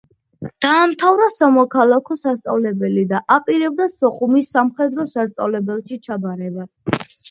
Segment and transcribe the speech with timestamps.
[0.65, 7.11] დაამთავრა სამოქალაქო სასწავლებელი და აპირებდა სოხუმის სამხედრო სასწავლებელში ჩაბარებას.